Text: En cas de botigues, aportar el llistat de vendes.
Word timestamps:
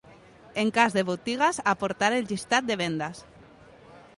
En 0.61 0.69
cas 0.77 0.95
de 0.95 1.03
botigues, 1.09 1.61
aportar 1.73 2.09
el 2.15 2.27
llistat 2.33 2.71
de 2.71 2.79
vendes. 2.85 3.21